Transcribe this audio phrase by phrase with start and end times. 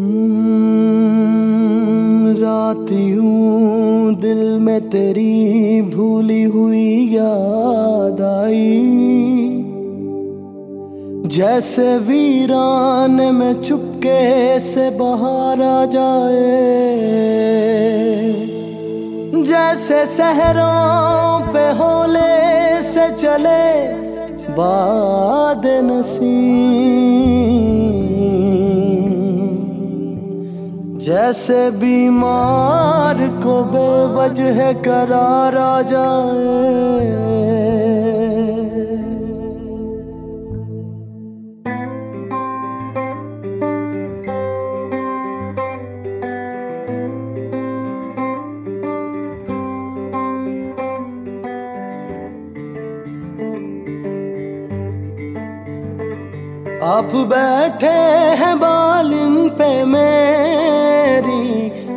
[0.00, 8.82] हम्म, रात यूँ दिल में तेरी भूली हुई याद आई।
[11.26, 16.48] जैसे वीरान में चुपके से बाहर आ जाए।
[19.42, 23.72] जैसे सहरों पे होले से चले
[24.52, 27.79] बाद नसीम
[31.10, 35.56] जैसे बीमार को बेवजह करार
[35.90, 37.79] जाए।
[56.90, 57.88] आप बैठे
[58.38, 61.42] हैं बालिन पे मेरी,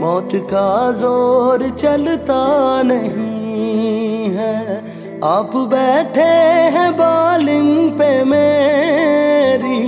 [0.00, 2.42] मौत का ज़ोर चलता
[2.82, 4.76] नहीं है।
[5.24, 6.28] आप बैठे
[6.76, 9.80] हैं बालिन पे मेरी,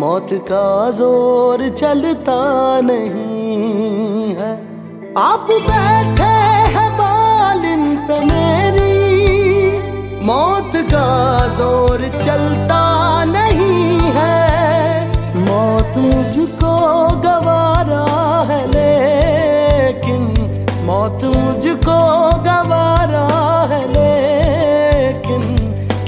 [0.00, 2.40] मौत का ज़ोर चलता
[2.80, 4.52] नहीं है।
[5.18, 6.32] आप बैठे
[6.76, 8.96] हैं बालिन पे मेरी,
[10.26, 11.10] मौत का
[11.58, 12.80] ज़ोर चलता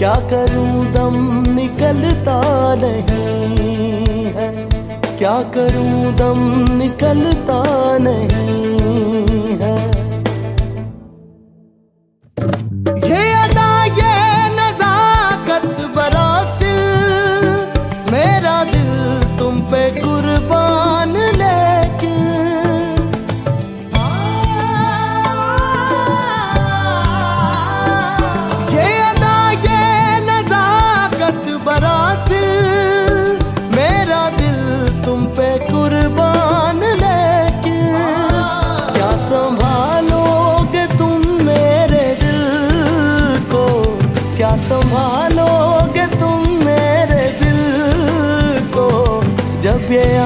[0.02, 1.16] क्या करूँ दम
[1.54, 2.40] निकलता
[2.74, 4.48] नहीं है?
[5.18, 6.40] क्या करूँ दम
[6.76, 7.58] निकलता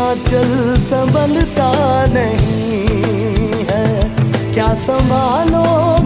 [0.07, 1.71] ये संभलता
[2.07, 3.87] नहीं है।
[4.55, 6.06] क्या संभालोगे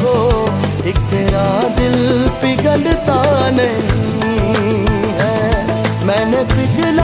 [0.00, 0.14] को।
[0.88, 1.46] एक तेरा
[1.78, 3.20] दिल पिघलता
[3.50, 4.84] नहीं
[5.20, 5.38] है।
[6.06, 6.95] मैंने पिघला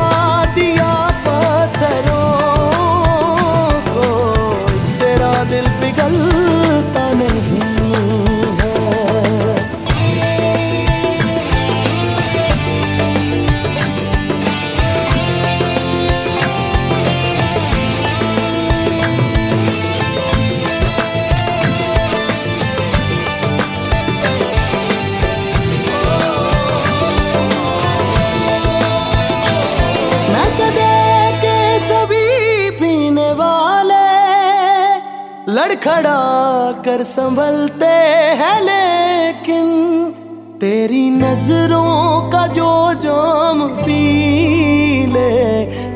[35.52, 36.20] लड़खड़ा
[36.84, 37.86] कर संभलते
[38.40, 39.66] हैं, लेकिन
[40.60, 45.32] तेरी नज़रों का जो जाम पी ले,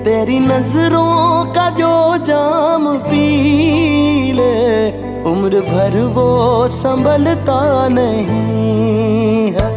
[0.05, 1.93] तेरी नज़रों का जो
[2.25, 4.89] जाम पी ले,
[5.23, 6.29] उम्र भर वो
[6.69, 9.69] संभलता नहीं है।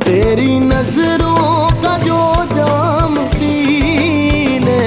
[0.00, 2.20] तेरी नज़रों का जो
[2.54, 3.54] जाम पी
[4.58, 4.82] ले,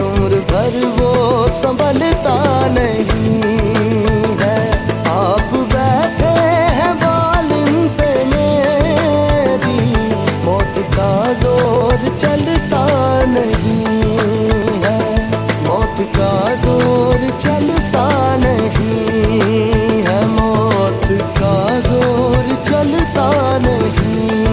[0.00, 2.13] उम्र भर वो संभलता नहीं
[23.58, 24.43] नहीं